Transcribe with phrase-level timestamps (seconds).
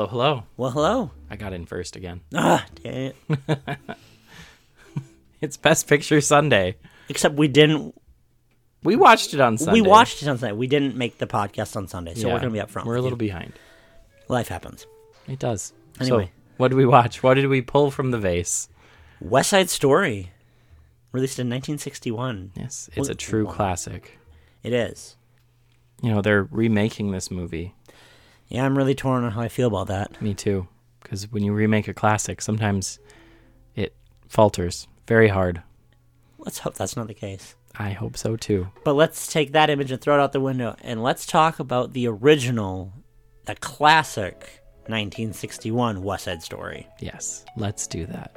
[0.00, 0.42] Hello, hello.
[0.56, 1.10] Well, hello.
[1.28, 2.22] I got in first again.
[2.34, 3.16] Ah, dang it.
[5.42, 6.76] It's Best Picture Sunday.
[7.10, 7.94] Except we didn't.
[8.82, 9.82] We watched it on Sunday.
[9.82, 10.54] We watched it on Sunday.
[10.54, 12.88] We didn't make the podcast on Sunday, so Yeah, we're gonna be up front.
[12.88, 13.28] We're a little you.
[13.28, 13.52] behind.
[14.28, 14.86] Life happens.
[15.28, 15.74] It does.
[16.00, 16.26] Anyway.
[16.26, 17.22] So, what did we watch?
[17.22, 18.70] What did we pull from the vase?
[19.20, 20.30] West Side Story,
[21.12, 22.52] released in 1961.
[22.56, 24.18] Yes, it's a true classic.
[24.62, 25.16] It is.
[26.02, 27.74] You know, they're remaking this movie.
[28.50, 30.20] Yeah, I'm really torn on how I feel about that.
[30.20, 30.66] Me too.
[31.00, 32.98] Because when you remake a classic, sometimes
[33.76, 33.94] it
[34.26, 35.62] falters very hard.
[36.36, 37.54] Let's hope that's not the case.
[37.78, 38.66] I hope so too.
[38.84, 41.92] But let's take that image and throw it out the window, and let's talk about
[41.92, 42.92] the original,
[43.44, 46.88] the classic 1961 West Side Story.
[46.98, 48.36] Yes, let's do that.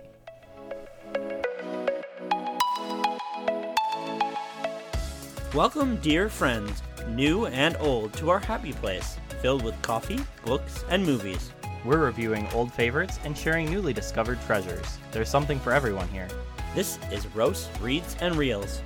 [5.55, 11.05] Welcome, dear friends, new and old, to our happy place, filled with coffee, books, and
[11.05, 11.51] movies.
[11.85, 14.97] We're reviewing old favorites and sharing newly discovered treasures.
[15.11, 16.27] There's something for everyone here.
[16.75, 18.81] This is Roast, Reads, and Reels.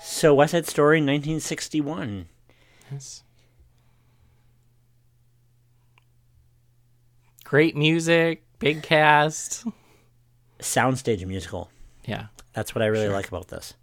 [0.00, 2.26] So, West Side Story 1961.
[2.92, 3.22] Yes.
[7.44, 9.64] Great music, big cast.
[10.60, 11.70] Soundstage musical.
[12.04, 12.26] Yeah.
[12.52, 13.74] That's what I really like about this.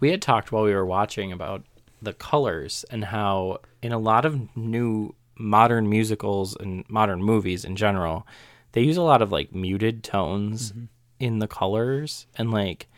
[0.00, 1.64] We had talked while we were watching about
[2.02, 7.76] the colors and how in a lot of new modern musicals and modern movies in
[7.76, 8.26] general,
[8.72, 10.84] they use a lot of like muted tones mm-hmm.
[11.20, 12.26] in the colors.
[12.36, 12.88] And like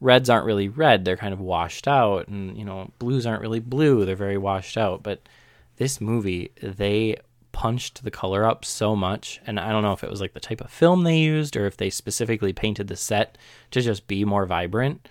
[0.00, 2.28] reds aren't really red, they're kind of washed out.
[2.28, 5.28] And you know, blues aren't really blue, they're very washed out, but
[5.76, 7.16] this movie they
[7.52, 10.40] punched the color up so much and I don't know if it was like the
[10.40, 13.36] type of film they used or if they specifically painted the set
[13.72, 15.08] to just be more vibrant,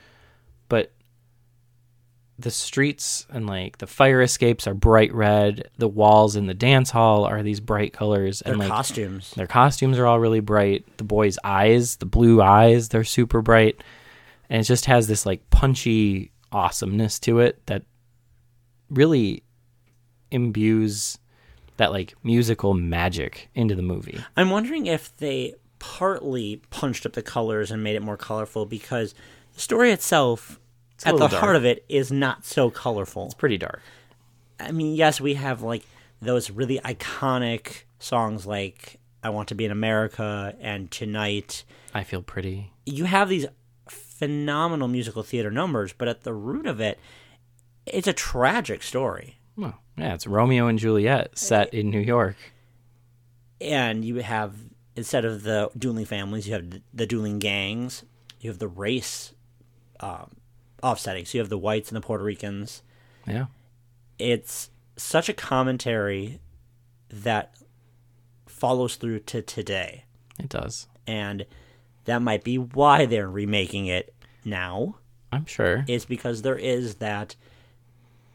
[0.69, 0.91] but
[2.37, 5.69] the streets and like the fire escapes are bright red.
[5.77, 9.31] The walls in the dance hall are these bright colors, Their and like costumes.
[9.31, 10.85] their costumes are all really bright.
[10.97, 13.83] The boys' eyes, the blue eyes, they're super bright,
[14.49, 17.83] and it just has this like punchy awesomeness to it that
[18.89, 19.43] really
[20.31, 21.17] imbues
[21.79, 24.19] that like musical magic into the movie.
[24.37, 29.15] I'm wondering if they partly punched up the colors and made it more colorful because
[29.53, 30.59] the story itself,
[31.03, 33.25] a at the little heart of it, is not so colorful.
[33.25, 33.81] It's pretty dark.
[34.59, 35.83] I mean, yes, we have like
[36.21, 41.63] those really iconic songs like I Want to Be in America and Tonight.
[41.93, 42.71] I feel pretty.
[42.85, 43.47] You have these
[43.87, 46.99] phenomenal musical theater numbers, but at the root of it,
[47.85, 49.39] it's a tragic story.
[49.55, 52.35] Well, yeah, it's Romeo and Juliet set in New York.
[53.61, 54.55] And you have,
[54.95, 58.03] instead of the dueling families, you have the dueling gangs,
[58.39, 59.33] you have the race
[59.99, 60.31] um,
[60.81, 61.25] offsetting.
[61.25, 62.83] So you have the whites and the Puerto Ricans.
[63.27, 63.45] Yeah.
[64.17, 66.39] it's such a commentary
[67.09, 67.55] that
[68.47, 70.05] follows through to today.
[70.39, 70.87] It does.
[71.05, 71.45] And
[72.05, 74.95] that might be why they're remaking it now,
[75.31, 75.85] I'm sure.
[75.87, 77.35] is because there is that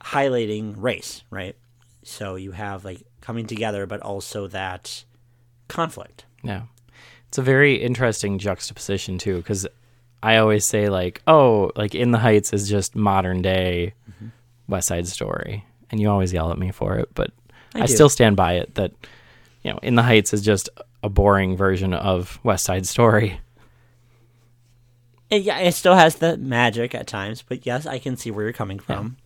[0.04, 1.56] highlighting race, right?
[2.02, 5.04] So you have like coming together, but also that
[5.68, 6.26] conflict.
[6.42, 6.62] Yeah.
[7.28, 9.66] It's a very interesting juxtaposition too cuz
[10.22, 14.28] I always say like, oh, like In the Heights is just modern day mm-hmm.
[14.68, 15.64] West Side Story.
[15.90, 17.30] And you always yell at me for it, but
[17.74, 18.92] I I, still stand by it that
[19.62, 20.68] you know, In the Heights is just
[21.02, 23.40] a boring version of West Side Story.
[25.30, 28.44] And yeah, it still has the magic at times, but yes, I can see where
[28.44, 29.16] you're coming from.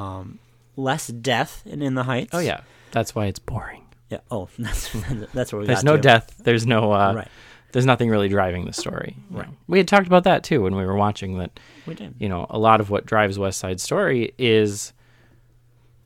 [0.00, 0.38] Um,
[0.76, 2.30] less death in In the Heights.
[2.32, 2.60] Oh yeah.
[2.92, 3.84] That's why it's boring.
[4.08, 4.18] Yeah.
[4.30, 4.90] Oh, that's
[5.34, 6.02] that's where we There's no to.
[6.02, 7.28] death, there's no uh Right.
[7.72, 9.16] there's nothing really driving the story.
[9.30, 9.46] Right.
[9.46, 9.54] know.
[9.68, 12.14] We had talked about that too when we were watching that We did.
[12.18, 14.92] you know, a lot of what drives West Side Story is,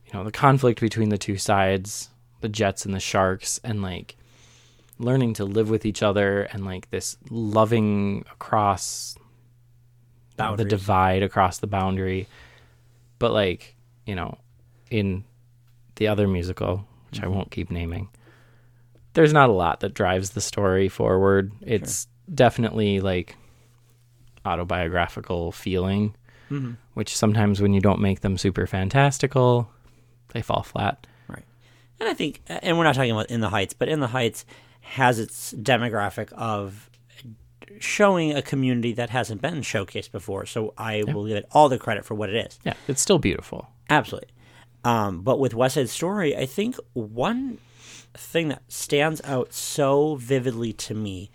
[0.05, 2.09] you know, the conflict between the two sides,
[2.41, 4.15] the Jets and the Sharks, and like
[4.99, 9.15] learning to live with each other and like this loving across
[10.37, 12.27] the divide across the boundary.
[13.19, 13.74] But like,
[14.05, 14.37] you know,
[14.89, 15.23] in
[15.95, 17.35] the other musical, which I mm-hmm.
[17.35, 18.09] won't keep naming,
[19.13, 21.51] there's not a lot that drives the story forward.
[21.61, 23.35] It's definitely like
[24.45, 26.15] autobiographical feeling,
[26.49, 26.73] mm-hmm.
[26.93, 29.69] which sometimes when you don't make them super fantastical,
[30.33, 31.07] they fall flat.
[31.27, 31.45] Right.
[31.99, 34.45] And I think, and we're not talking about In the Heights, but In the Heights
[34.81, 36.89] has its demographic of
[37.79, 40.45] showing a community that hasn't been showcased before.
[40.45, 42.59] So I will give it all the credit for what it is.
[42.63, 43.69] Yeah, it's still beautiful.
[43.89, 44.29] Absolutely.
[44.83, 47.57] Um, but with West Side Story, I think one
[48.13, 51.31] thing that stands out so vividly to me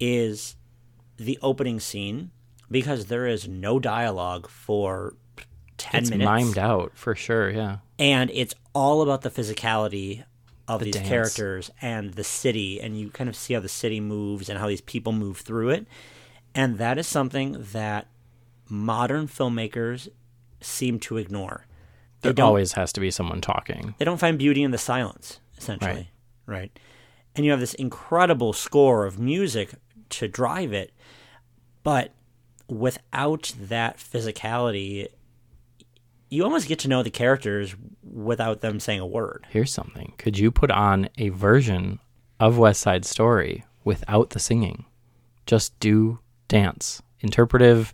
[0.00, 0.56] is
[1.16, 2.30] the opening scene
[2.70, 5.14] because there is no dialogue for
[5.76, 7.50] ten it's minutes, mimed out for sure.
[7.50, 7.78] Yeah.
[7.98, 10.24] and it's all about the physicality
[10.66, 11.08] of these dance.
[11.08, 14.68] characters and the city, and you kind of see how the city moves and how
[14.68, 15.86] these people move through it,
[16.54, 18.06] and that is something that
[18.68, 20.08] modern filmmakers
[20.60, 21.64] seem to ignore.
[22.20, 23.94] There always has to be someone talking.
[23.98, 26.10] they don't find beauty in the silence, essentially.
[26.46, 26.76] Right.
[27.36, 29.70] And you have this incredible score of music
[30.10, 30.92] to drive it,
[31.82, 32.12] but
[32.68, 35.08] without that physicality,
[36.30, 39.46] you almost get to know the characters without them saying a word.
[39.50, 40.14] Here's something.
[40.18, 42.00] Could you put on a version
[42.40, 44.84] of West Side Story without the singing?
[45.46, 46.18] Just do
[46.48, 47.02] dance.
[47.20, 47.92] Interpretive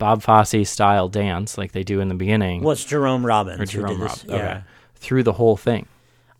[0.00, 2.66] Bob Fosse style dance like they do in the beginning.
[2.68, 4.10] It's Jerome Robbins or Jerome did Robb.
[4.10, 4.24] this.
[4.24, 4.36] Okay.
[4.36, 4.62] Yeah.
[4.96, 5.86] Through the whole thing.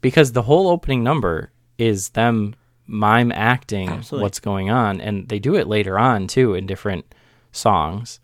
[0.00, 2.54] Because the whole opening number is them
[2.86, 4.22] mime acting Absolutely.
[4.24, 5.00] what's going on.
[5.00, 7.04] And they do it later on too in different
[7.52, 8.18] songs.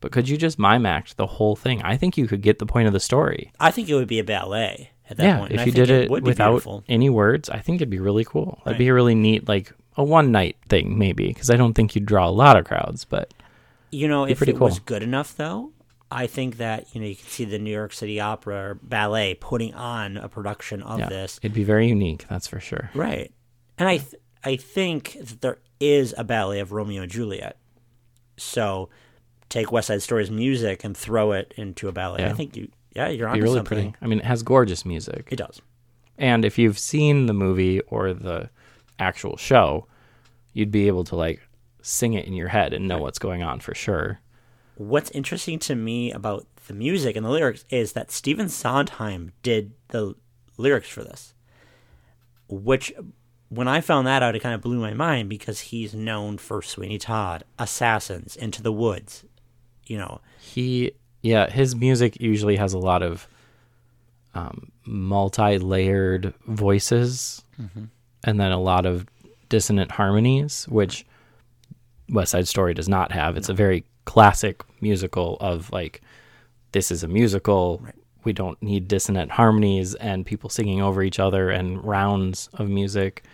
[0.00, 1.82] But could you just mime act the whole thing?
[1.82, 3.52] I think you could get the point of the story.
[3.60, 5.52] I think it would be a ballet at that yeah, point.
[5.52, 6.84] if you did it, be without beautiful.
[6.88, 8.60] any words, I think it'd be really cool.
[8.64, 8.78] That'd Right.
[8.78, 11.28] be a really neat, like a one night thing, maybe.
[11.28, 13.34] Because I don't think you'd draw a lot of crowds, but
[13.90, 15.72] You know, if it was good enough, though,
[16.10, 19.34] I think that you know you could see the New York City Opera or Ballet
[19.34, 22.26] putting on a production of yeah, this, it'd be very unique.
[22.28, 22.90] That's for sure.
[22.94, 23.32] right?
[23.78, 24.14] And I th-
[24.44, 27.56] I think that there is a ballet of Romeo and Juliet.
[28.36, 28.88] So
[29.48, 32.24] take West Side Story's music and throw it into a ballet.
[32.24, 33.92] I think you, yeah, you're onto really something.
[33.92, 33.94] pretty.
[34.00, 35.28] I mean, it has gorgeous music.
[35.30, 35.60] It does.
[36.16, 38.50] And if you've seen the movie or the
[38.98, 39.86] actual show,
[40.52, 41.47] you'd be able to like
[41.88, 44.20] sing it in your head and know what's going on for sure.
[44.76, 49.72] What's interesting to me about the music and the lyrics is that Stephen Sondheim did
[49.88, 50.14] the
[50.58, 51.34] lyrics for this.
[52.48, 52.92] Which,
[53.48, 56.62] when I found that out, it kind of blew my mind because he's known for
[56.62, 59.24] Sweeney Todd, Assassins, Into the Woods.
[59.84, 60.92] You know, He,
[61.22, 63.26] yeah, his music usually has a lot of
[64.34, 67.42] um, multi-layered voices,
[68.22, 69.06] and then a lot of
[69.48, 71.06] dissonant harmonies, which
[72.10, 73.36] West Side Story does not have.
[73.36, 76.00] It's a very classic musical of like,
[76.72, 77.82] this is a musical.
[78.24, 83.24] We don't need dissonant harmonies and people singing over each other and rounds of music.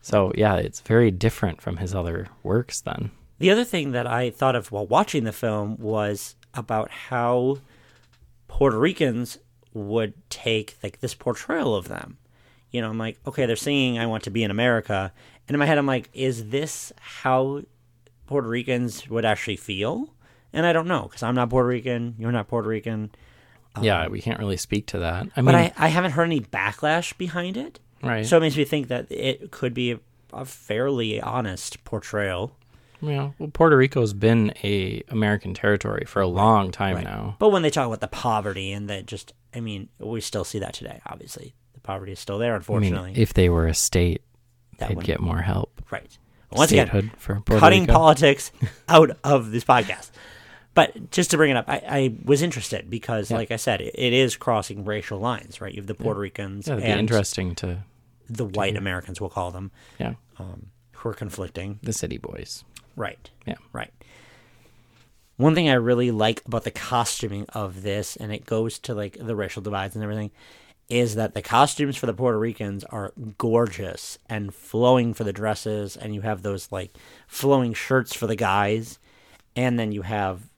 [0.00, 2.80] So yeah, it's very different from his other works.
[2.80, 7.58] Then The other thing that I thought of while watching the film was about how
[8.48, 9.38] Puerto Ricans
[9.74, 12.18] would take like this portrayal of them.
[12.70, 15.12] You know, I'm like, okay, they're singing "I Want to Be in America,"
[15.46, 17.62] and in my head, I'm like, is this how
[18.32, 20.12] Puerto Ricans would actually feel?
[20.52, 22.14] And I don't know because I'm not Puerto Rican.
[22.18, 23.10] You're not Puerto Rican.
[23.80, 25.26] yeah, um, we can't really speak to that.
[25.36, 27.80] I mean, But I, I haven't heard any backlash behind it.
[28.02, 28.26] right?
[28.26, 30.00] So it makes me think that it could be a,
[30.32, 32.56] a fairly honest portrayal.
[33.00, 37.04] Yeah, well, Puerto Rico's been a American territory for a long time Right.
[37.04, 37.34] now.
[37.38, 40.58] But when they talk about the poverty and that just, I mean, we still see
[40.60, 41.54] that today, obviously.
[41.74, 43.12] The poverty is still there, I unfortunately.
[43.12, 44.22] mean, if they were a state,
[44.78, 45.82] That they'd get more help.
[45.90, 46.16] right.
[46.58, 47.92] Once again, for Puerto cutting Rico.
[47.94, 48.50] politics
[48.88, 50.10] out of this podcast.
[50.74, 53.36] But just to bring it up, I, I was interested because, Yeah.
[53.36, 55.72] like I said, it, it is crossing racial lines, right?
[55.72, 57.84] You have the Puerto Ricans yeah, it'd be and interesting to
[58.30, 61.78] the white Americans, we'll call them, yeah um, who are conflicting.
[61.82, 62.64] the city boys.
[62.96, 63.28] Right.
[63.46, 63.56] Yeah.
[63.72, 63.90] Right.
[65.36, 69.16] One thing I really like about the costuming of this, and it goes to like
[69.20, 70.30] the racial divides and everything,
[70.92, 75.96] is that the costumes for the Puerto Ricans are gorgeous and flowing for the dresses,
[75.96, 78.98] and you have those like flowing shirts for the guys,
[79.56, 80.50] and then you have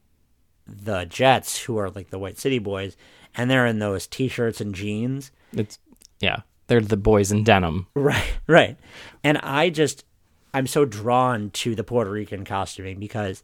[0.67, 2.97] the Jets who are like the White City boys,
[3.37, 5.31] and they're in those t-shirts and jeans.
[5.53, 5.79] It's
[6.19, 7.87] yeah, they're the boys in denim.
[7.95, 8.77] Right, right.
[9.23, 10.05] And I just,
[10.53, 13.41] I'm so drawn to the Puerto Rican costuming because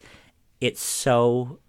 [0.59, 1.59] it's so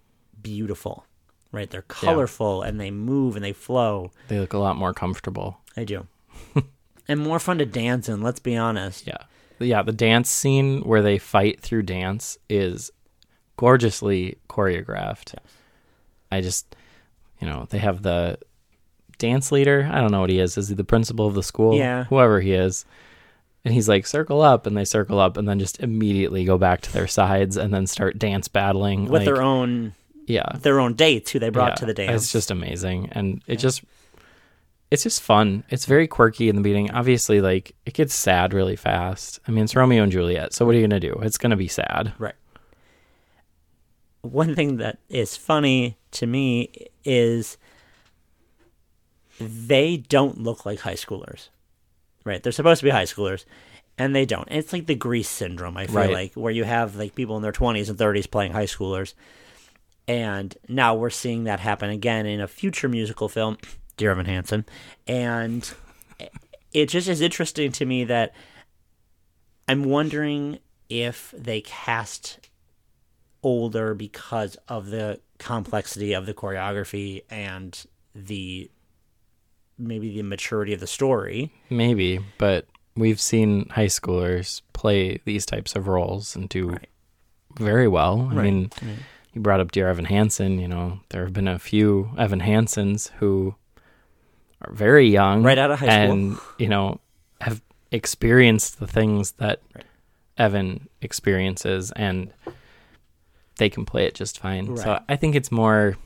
[0.43, 1.07] beautiful,
[1.53, 1.71] right?
[1.71, 4.11] They're colorful and they move and they flow.
[4.29, 5.61] They look a lot more comfortable.
[5.77, 6.07] I do.
[7.09, 9.07] and more fun to dance in, let's be honest.
[9.07, 9.19] Yeah,
[9.59, 9.83] yeah.
[9.83, 12.91] The dance scene where they fight through dance is
[13.57, 15.35] gorgeously choreographed.
[16.31, 16.75] I just,
[17.39, 18.39] you know, they have the
[19.19, 19.89] dance leader.
[19.93, 20.57] I don't know what he is.
[20.57, 21.77] Is he the principal of the school?
[21.77, 22.05] Yeah.
[22.05, 22.85] Whoever he is.
[23.65, 26.81] And he's like, circle up, and they circle up, and then just immediately go back
[26.81, 29.95] to their sides, and then start dance battling With like, their own
[30.27, 32.23] yeah, their own dates who they brought yeah, to the dance.
[32.23, 33.83] It's just amazing, and it just
[34.91, 35.65] it's just fun.
[35.71, 36.91] It's very quirky in the beginning.
[36.91, 39.41] Obviously, like it gets sad really fast.
[39.47, 41.19] I mean, it's Romeo and Juliet, so what are you gonna do?
[41.23, 42.13] It's gonna be sad.
[42.19, 42.35] Right.
[44.23, 46.71] One thing that is funny to me
[47.05, 47.57] is
[49.41, 51.49] they don't look like high schoolers.
[52.25, 52.41] Right.
[52.43, 53.45] They're supposed to be high schoolers
[53.99, 54.49] and they don't.
[54.51, 56.13] It's like the Grease syndrome, I feel Right.
[56.13, 59.15] like, where you have like people in their 20s and 30s playing high schoolers.
[60.09, 63.57] And now we're seeing that happen again in a future musical film,
[63.97, 64.65] Dear Evan Hansen.
[65.07, 65.71] And
[66.73, 68.35] it just is interesting to me that
[69.69, 72.49] I'm wondering if they cast
[73.43, 78.71] older because of the complexity of the choreography and the
[79.79, 81.53] maybe the maturity of the story.
[81.71, 82.67] Maybe, but
[82.97, 86.89] we've seen high schoolers play these types of roles and do Right.
[87.59, 88.29] very well.
[88.31, 88.45] I Right.
[88.45, 88.71] mean,
[89.33, 90.59] you brought up Dear Evan Hansen.
[90.59, 93.55] You know, there have been a few Evan Hansens who
[94.61, 96.13] are very young, Right out of high school.
[96.13, 97.01] and you know
[97.41, 97.61] have
[97.91, 99.85] experienced the things that Right.
[100.39, 102.33] Evan experiences, and
[103.59, 104.77] they can play it just fine.
[104.77, 105.97] So I think it's more.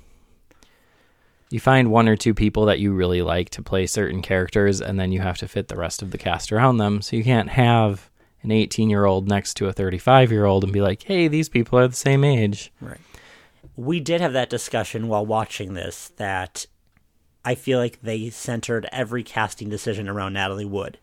[1.48, 4.98] You find one or two people that you really like to play certain characters, and
[4.98, 7.00] then you have to fit the rest of the cast around them.
[7.02, 8.10] So you can't have
[8.42, 11.48] an 18 year old next to a 35 year old and be like, hey, these
[11.48, 12.72] people are the same age.
[12.80, 12.98] Right.
[13.76, 16.66] We did have that discussion while watching this that
[17.44, 20.98] I feel like they centered every casting decision around Natalie Wood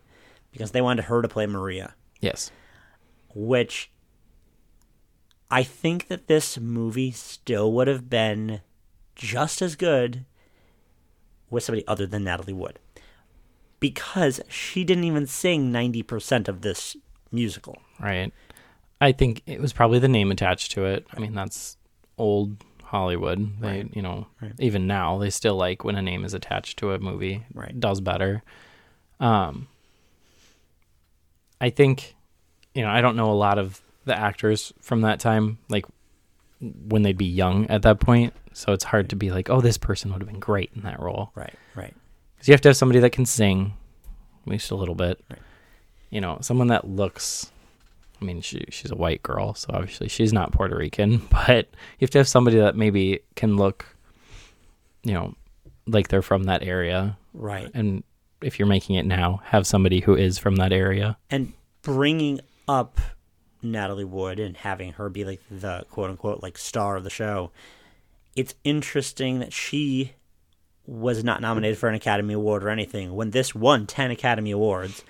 [0.50, 2.50] because they wanted her to play Maria, Yes.
[3.34, 3.90] which
[5.50, 8.60] I think that this movie still would have been
[9.14, 10.24] just as good
[11.50, 12.78] with somebody other than Natalie Wood
[13.78, 16.96] because she didn't even sing 90% of this
[17.30, 17.78] musical.
[18.00, 18.32] Right.
[19.00, 21.06] I think it was probably the name attached to it.
[21.12, 21.76] I mean, that's
[22.18, 23.60] old Hollywood.
[23.60, 23.90] They, Right.
[23.96, 24.52] you know, Right.
[24.58, 27.44] even now they still like when a name is attached to a movie.
[27.54, 27.78] Right.
[27.78, 28.42] Does better.
[29.20, 29.68] Um
[31.60, 32.14] I think
[32.74, 35.86] you know, I don't know a lot of the actors from that time like
[36.60, 39.76] when they'd be young at that point, so it's hard to be like, "Oh, this
[39.78, 41.94] person would have been great in that role." Right, right.
[42.38, 43.74] Cuz you have to have somebody that can sing
[44.42, 45.22] at least a little bit.
[45.30, 45.40] Right.
[46.10, 47.50] You know, someone that looks
[48.24, 52.04] I mean, she she's a white girl, so obviously she's not Puerto Rican, but you
[52.06, 53.84] have to have somebody that maybe can look,
[55.02, 55.34] you know,
[55.86, 57.18] like they're from that area.
[57.34, 57.70] Right.
[57.74, 58.02] And
[58.40, 61.18] if you're making it now, have somebody who is from that area.
[61.30, 61.52] and
[61.82, 62.98] bringing up
[63.62, 67.50] Natalie Wood and having her be like the quote unquote like star of the show,
[68.34, 70.12] it's interesting that she
[70.86, 75.04] was not nominated for an Academy Award or anything when this won 10 Academy Awards.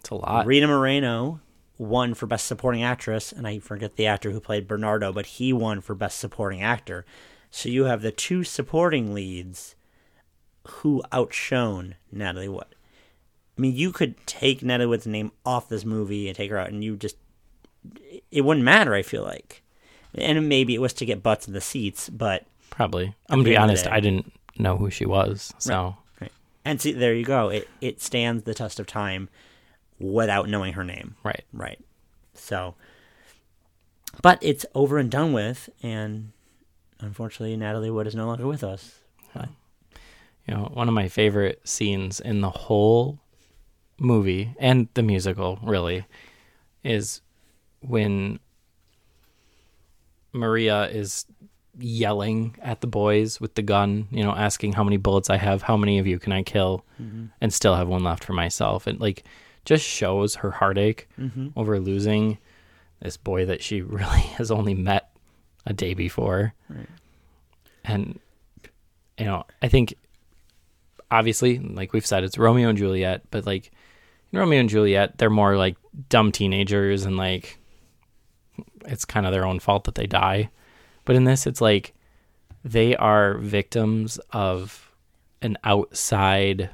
[0.00, 0.44] It's a lot.
[0.44, 1.40] Rita Moreno
[1.78, 5.52] won for Best Supporting Actress, and I forget the actor who played Bernardo, but he
[5.52, 7.06] won for Best Supporting Actor.
[7.50, 9.74] So you have the two supporting leads
[10.66, 12.74] who outshone Natalie Wood.
[13.56, 16.70] I mean, you could take Natalie Wood's name off this movie and take her out,
[16.70, 17.16] and you just
[18.30, 18.94] it wouldn't matter.
[18.94, 19.62] I feel like,
[20.14, 23.14] and maybe it was to get butts in the seats, but Probably.
[23.28, 23.86] I'm gonna be end of the honest.
[23.86, 25.52] I didn't know who she was.
[25.58, 26.32] So right.
[26.64, 27.48] And see, there you go.
[27.48, 29.28] It it stands the test of time
[29.98, 31.16] without knowing her name.
[31.22, 31.44] right.
[31.52, 31.78] Right.
[32.34, 32.74] So,
[34.22, 36.32] but it's over and done with, and
[37.00, 39.00] unfortunately, Natalie Wood is no longer with us.
[39.34, 39.48] But,
[40.46, 43.18] You know, one of my favorite scenes in the whole
[43.98, 46.06] movie and the musical really
[46.84, 47.20] is
[47.80, 48.38] when
[50.32, 51.26] Maria is
[51.78, 55.62] yelling at the boys with the gun, you know, asking how many bullets I have,
[55.62, 57.26] how many of you can I kill, mm-hmm.
[57.40, 58.86] and still have one left for myself.
[58.86, 59.24] And like
[59.68, 61.48] just shows her heartache mm-hmm.
[61.54, 62.38] over losing
[63.02, 65.14] this boy that she really has only met
[65.66, 66.54] a day before.
[67.84, 68.18] And
[69.18, 69.94] you know, I think
[71.10, 73.70] obviously, like we've said, it's Romeo and Juliet, but like
[74.32, 75.76] in Romeo and Juliet, they're more like
[76.08, 77.58] dumb teenagers and like
[78.86, 80.48] it's kind of their own fault that they die.
[81.04, 81.92] But in this, it's like
[82.64, 84.90] they are victims of
[85.42, 86.70] an outside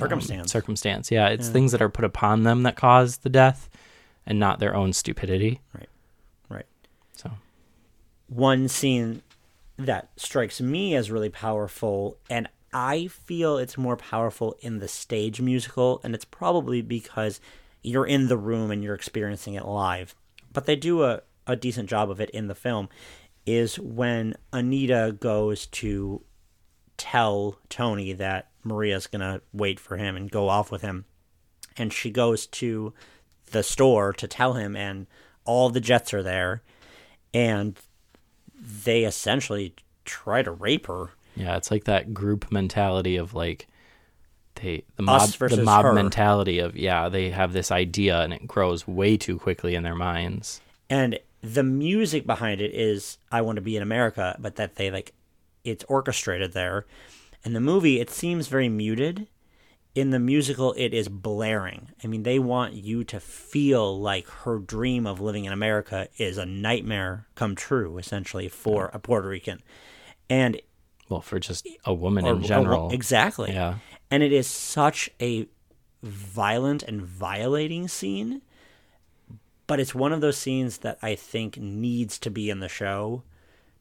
[0.00, 0.52] um, circumstance.
[0.52, 1.10] circumstance.
[1.10, 3.68] Yeah, it's things that are put upon them that cause the death
[4.26, 5.60] and not their own stupidity.
[5.74, 5.88] right.
[6.48, 6.66] Right.
[7.12, 7.30] So,
[8.28, 9.22] One scene
[9.76, 15.40] that strikes me as really powerful, and I feel it's more powerful in the stage
[15.40, 17.40] musical, and it's probably because
[17.82, 20.14] you're in the room and you're experiencing it live.
[20.52, 22.88] But they do a, a decent job of it in the film,
[23.46, 26.22] is when Anita goes to
[26.96, 31.04] tell Tony that Maria's gonna wait for him and go off with him.
[31.76, 32.92] And she goes to
[33.50, 35.06] the store to tell him, and
[35.44, 36.62] all the jets are there,
[37.32, 37.78] and
[38.84, 39.74] they essentially
[40.04, 41.10] try to rape her.
[41.36, 43.66] yeah, it's like that group mentality of like
[44.54, 45.92] they the mob the mob her.
[45.92, 49.96] mentality of yeah, they have this idea and it grows way too quickly in their
[49.96, 50.60] minds.
[50.88, 54.90] And the music behind it is I Want to Be in America, but that they
[54.90, 55.12] like
[55.64, 56.86] it's orchestrated there.
[57.44, 59.28] And the movie, it seems very muted.
[59.96, 61.88] in the musical it is blaring.
[62.02, 66.36] I mean, they want you to feel like her dream of living in America is
[66.36, 69.62] a nightmare come true, essentially for a Puerto Rican,
[70.28, 70.60] and
[71.08, 72.90] Well, for just a woman or- in general.
[72.90, 73.52] exactly.
[73.52, 73.76] Yeah.
[74.10, 75.46] And it is such a
[76.02, 78.42] violent and violating scene,
[79.68, 83.22] but it's one of those scenes that I think needs to be in the show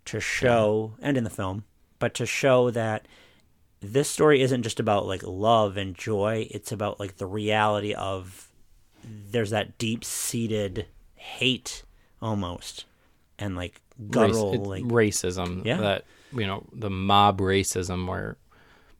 [0.05, 1.63] to show and in the film,
[2.03, 3.07] but to show that
[3.79, 8.51] this story isn't just about like love and joy, it's about like the reality of
[9.05, 11.83] there's that deep-seated hate
[12.21, 12.83] almost
[13.39, 13.79] and like
[14.09, 15.63] guttural like racism.
[15.63, 15.77] Yeah.
[15.77, 18.35] That, you know, the mob racism where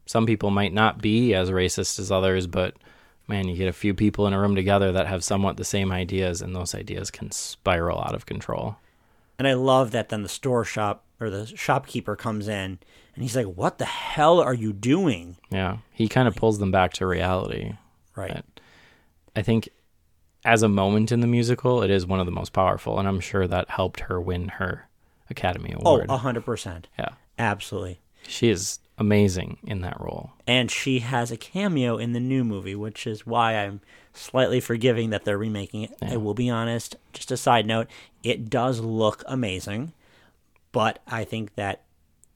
[0.06, 2.74] some people might not be as racist as others, but
[3.28, 5.92] man, you get a few people in a room together that have somewhat the same
[5.92, 8.76] ideas, and those ideas can spiral out of control.
[9.38, 12.78] And I love that then the store shop or the shopkeeper comes in
[13.14, 15.36] and he's like, What the hell are you doing?
[15.50, 15.78] Yeah.
[15.92, 17.72] He kind of pulls them back to reality.
[18.16, 18.34] Right.
[18.34, 18.44] Right.
[19.36, 19.68] I think
[20.44, 23.20] as a moment in the musical, it is one of the most powerful, and I'm
[23.20, 24.88] sure that helped her win her
[25.30, 26.06] Academy Oh, Award.
[26.10, 26.86] a hundred percent.
[26.98, 27.08] yeah.
[27.38, 28.00] Absolutely.
[28.28, 30.30] She is amazing in that role.
[30.46, 33.80] And she has a cameo in the new movie, which is why I'm
[34.12, 35.94] slightly forgiving that they're remaking it.
[36.00, 37.88] I will be honest, just a side note,
[38.22, 39.92] it does look amazing,
[40.74, 41.84] but I think that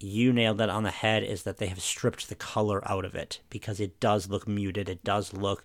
[0.00, 3.14] you nailed that on the head is that they have stripped the color out of
[3.14, 4.88] it because it does look muted.
[4.88, 5.64] It does look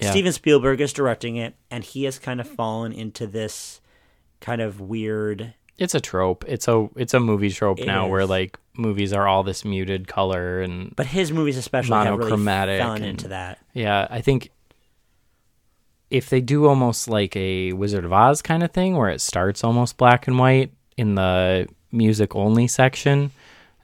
[0.00, 0.10] Yeah.
[0.10, 3.80] Steven Spielberg is directing it, and he has kind of fallen into this
[4.40, 5.54] kind of weird.
[5.78, 6.44] It's a trope.
[6.48, 10.06] It's a it's a movie trope It now where like movies are all this muted
[10.08, 13.58] color and But his movies, especially, have really Monochromatic fallen and- into that.
[13.72, 14.50] yeah, I think
[16.10, 19.62] if they do almost like a Wizard of Oz kind of thing where it starts
[19.62, 23.30] almost black and white in the music only section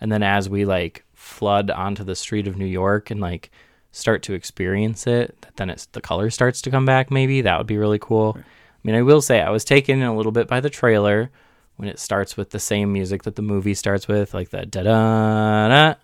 [0.01, 3.51] and then as we like flood onto the street of New York and like
[3.93, 7.67] start to experience it, then it's the color starts to come back maybe, that would
[7.67, 8.37] be really cool.
[8.37, 8.43] I
[8.83, 11.31] mean, I will say I was taken in a little bit by the trailer
[11.77, 14.83] when it starts with the same music that the movie starts with, like the da
[14.83, 15.95] da da.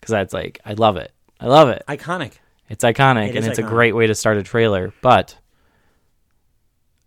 [0.00, 1.12] Because that's like, I love it.
[1.38, 1.82] I love it.
[1.88, 2.32] Iconic.
[2.70, 5.36] It's iconic It and it's a great way to start a trailer, but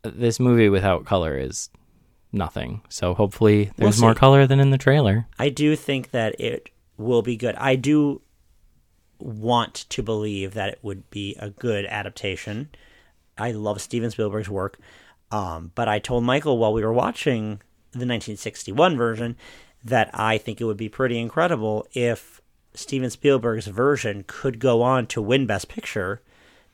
[0.03, 1.69] this movie without color is
[2.37, 2.81] nothing.
[2.89, 5.27] So hopefully We'll there's more color than in the trailer.
[5.37, 7.55] I do think that it will be good.
[7.55, 8.21] I do
[9.19, 12.69] want to believe that it would be a good adaptation.
[13.37, 14.79] I love Steven Spielberg's work.
[15.31, 19.35] Um, but I told Michael while we were watching the 1961 version
[19.83, 22.41] that I think it would be pretty incredible if
[22.73, 26.21] Steven Spielberg's version could go on to win Best Picture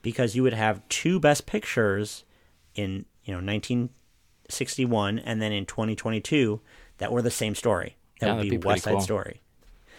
[0.02, 2.24] because you would have two Best Pictures
[2.74, 3.40] in, you know,
[4.48, 6.60] 1961 and then in 2022
[6.98, 7.96] that were the same story.
[8.20, 9.00] That Yeah, would be, be West Side cool.
[9.00, 9.40] Story.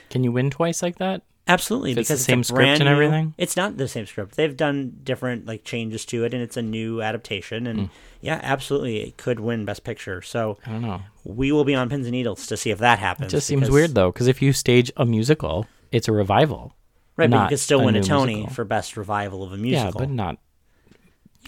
[0.09, 1.23] Can you win twice like that?
[1.47, 3.33] Absolutely, If it's because the same a script and new- everything?
[3.37, 4.35] It's not the same script.
[4.35, 7.67] They've done different like changes to it, and it's a new adaptation.
[7.67, 7.85] And hmm.
[8.21, 10.23] yeah, absolutely, it could win Best Picture.
[10.23, 11.01] So I don't know.
[11.23, 13.31] we will be on pins and needles to see if that happens.
[13.31, 16.73] It just seems weird though, because if you stage a musical, it's a revival.
[17.15, 17.29] right?
[17.29, 18.55] But you could still a win a new Tony musical.
[18.55, 20.01] for Best Revival of a musical.
[20.01, 20.37] Yeah, but not.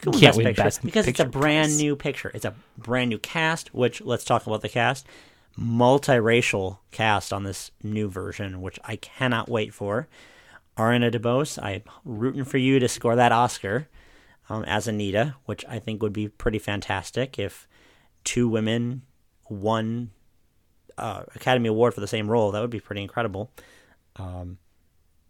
[0.05, 2.31] You can win can't Best win Picture Best because it's a brand new picture.
[2.33, 3.73] It's a brand new cast.
[3.73, 5.05] Which let's talk about the cast.
[5.60, 10.07] Multiracial cast on this new version, which I cannot wait for.
[10.77, 13.88] Ariana DeBose, I'm rooting for you to score that Oscar
[14.49, 17.67] um, as Anita, which I think would be pretty fantastic if
[18.23, 19.01] two women
[19.49, 20.12] won
[20.97, 22.51] uh, Academy Award for the same role.
[22.51, 23.51] That would be pretty incredible.
[24.17, 24.60] Um,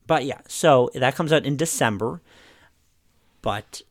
[0.05, 2.21] but yeah, so that comes out in December.
[3.41, 3.81] But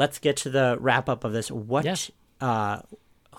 [0.00, 1.50] let's get to the wrap up of this.
[1.50, 2.10] What, Yes.
[2.40, 2.80] uh,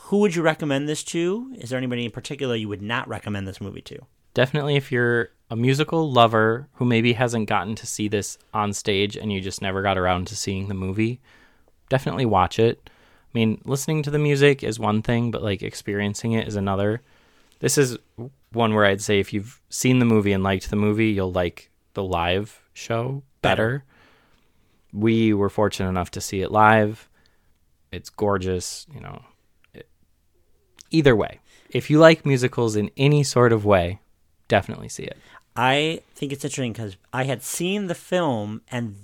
[0.06, 1.54] who would you recommend this to?
[1.58, 3.98] Is there anybody in particular you would not recommend this movie to?
[4.36, 9.18] Definitely, if you're a musical lover who maybe hasn't gotten to see this on stage
[9.18, 11.20] and you just never got around to seeing the movie,
[11.90, 12.80] definitely watch it.
[12.88, 17.02] I mean, listening to the music is one thing, but like experiencing it is another.
[17.60, 17.98] This is
[18.54, 21.70] one where I'd say if you've seen the movie and liked the movie, you'll like
[21.94, 23.84] the live show better.
[24.94, 27.10] We were fortunate enough to see it live.
[27.92, 29.22] It's gorgeous, you know.
[29.74, 29.88] It,
[30.90, 34.00] either way, if you like musicals in any sort of way,
[34.48, 35.18] definitely see it.
[35.56, 38.96] I think it's interesting because I had seen the film and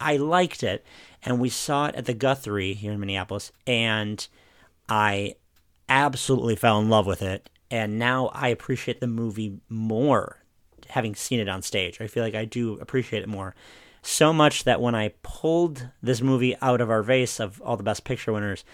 [0.00, 0.84] I liked it,
[1.22, 4.26] and we saw it at the Guthrie here in Minneapolis, and
[4.88, 5.36] I
[5.88, 7.48] absolutely fell in love with it.
[7.70, 10.44] And now I appreciate the movie more,
[10.88, 12.00] having seen it on stage.
[12.00, 13.54] I feel like I do appreciate it more.
[14.06, 17.82] So much that when I pulled this movie out of our vase of all the
[17.82, 18.64] Best Picture winners,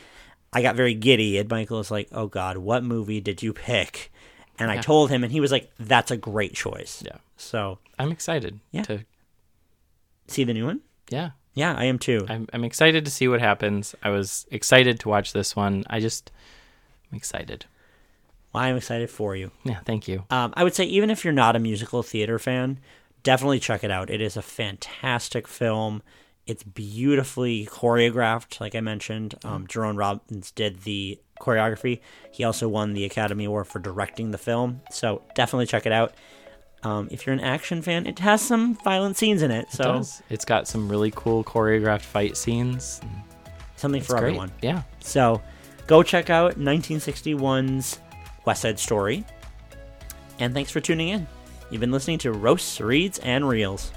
[0.53, 1.39] I got very giddy.
[1.39, 4.13] And Michael was like, "Oh God, what movie did you pick?"
[4.59, 7.17] And I told him, and he was like, "That's a great choice." Yeah.
[7.39, 8.83] So I'm excited Yeah.
[8.83, 9.05] to
[10.29, 10.81] see the new one.
[11.09, 12.27] Yeah, Yeah, I am too.
[12.29, 13.95] I'm I'm excited to see what happens.
[14.03, 15.85] I was excited to watch this one.
[15.89, 16.31] I just
[17.11, 17.65] I'm excited.
[18.53, 19.51] Well, I'm excited for you.
[19.65, 20.25] Yeah, thank you.
[20.31, 22.79] Um, I would say even if you're not a musical theater fan,
[23.23, 24.11] definitely check it out.
[24.11, 26.03] It is a fantastic film.
[26.47, 29.37] It's beautifully choreographed, like I mentioned.
[29.45, 32.01] Um, Jerome Robbins did the choreography.
[32.33, 34.81] He also won the Academy Award for directing the film.
[34.91, 36.15] So definitely check it out.
[36.83, 39.71] Um, if you're an action fan, it has some violent scenes in it.
[39.71, 40.23] So It does.
[40.31, 43.01] It's got some really cool choreographed fight scenes.
[43.77, 44.31] something It's for great.
[44.31, 44.51] everyone.
[44.63, 44.83] Yeah.
[44.99, 45.41] So
[45.87, 48.01] go check out 1961's
[48.45, 49.25] West Side Story.
[50.41, 51.29] And thanks for tuning in.
[51.73, 53.93] You've been listening to Roasts, Reads, and Reels.